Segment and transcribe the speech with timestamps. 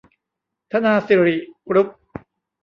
[0.71, 1.87] ธนาสิริ กรุ๊ป